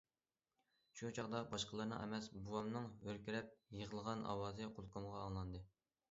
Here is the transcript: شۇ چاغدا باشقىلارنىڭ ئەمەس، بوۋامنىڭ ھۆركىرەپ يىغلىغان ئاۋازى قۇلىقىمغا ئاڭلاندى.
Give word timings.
شۇ 0.99 1.09
چاغدا 1.17 1.41
باشقىلارنىڭ 1.49 1.99
ئەمەس، 2.05 2.29
بوۋامنىڭ 2.47 2.87
ھۆركىرەپ 3.03 3.51
يىغلىغان 3.81 4.23
ئاۋازى 4.31 4.71
قۇلىقىمغا 4.79 5.21
ئاڭلاندى. 5.27 5.63